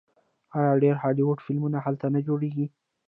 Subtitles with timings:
[0.57, 2.65] آیا ډیر هالیوډ فلمونه هلته نه جوړیږي؟